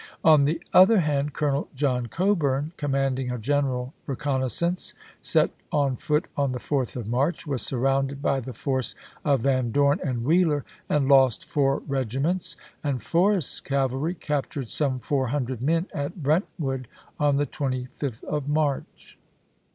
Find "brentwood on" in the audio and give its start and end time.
16.23-17.35